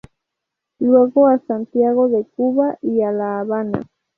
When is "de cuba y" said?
2.09-3.03